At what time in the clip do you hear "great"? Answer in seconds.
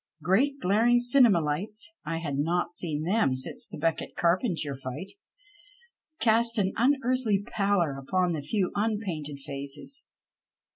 0.23-0.55